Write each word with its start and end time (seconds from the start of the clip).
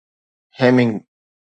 Hemming 0.57 1.05